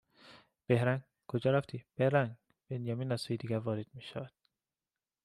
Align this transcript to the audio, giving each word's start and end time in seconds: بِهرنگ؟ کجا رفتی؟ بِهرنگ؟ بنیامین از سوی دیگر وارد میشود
بِهرنگ؟ 0.67 1.01
کجا 1.27 1.51
رفتی؟ 1.51 1.85
بِهرنگ؟ 1.95 2.35
بنیامین 2.69 3.11
از 3.11 3.21
سوی 3.21 3.37
دیگر 3.37 3.59
وارد 3.59 3.85
میشود 3.93 4.31